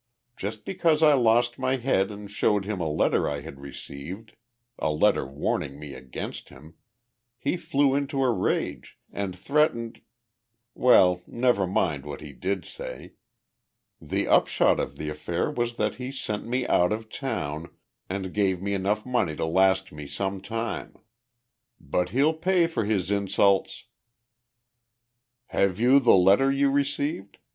[0.35, 4.35] Just because I lost my head and showed him a letter I had received
[4.79, 6.73] a letter warning me against him
[7.37, 10.01] he flew into a rage and threatened....
[10.73, 13.13] Well, never mind what he did say.
[14.01, 17.69] The upshot of the affair was that he sent me out of town
[18.09, 20.95] and gave me enough money to last me some time.
[21.79, 23.85] But he'll pay for his insults!"
[25.49, 27.37] "Have you the letter you received?"